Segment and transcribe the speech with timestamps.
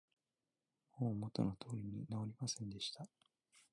[0.97, 3.07] もう元の通りに直りませんでした